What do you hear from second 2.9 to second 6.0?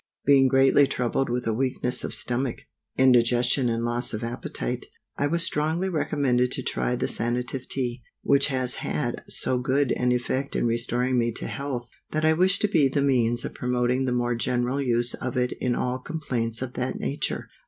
indigestion and loss of appetite, I was strongly